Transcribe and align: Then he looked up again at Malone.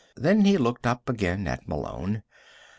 Then 0.15 0.45
he 0.45 0.57
looked 0.57 0.87
up 0.87 1.07
again 1.09 1.47
at 1.47 1.67
Malone. 1.67 2.23